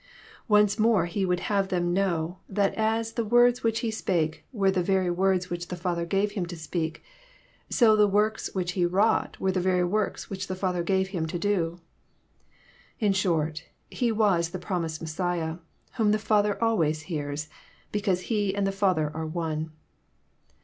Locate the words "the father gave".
5.67-6.31, 10.47-11.09